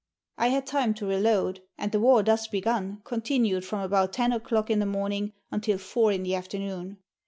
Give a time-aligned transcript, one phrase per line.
[0.39, 4.71] I had time to reload, and the war thus begun continued from about ten o'clock
[4.71, 6.97] in the morning until four in the afternoon.